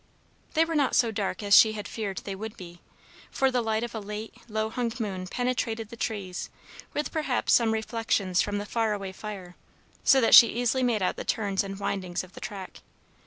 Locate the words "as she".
1.43-1.73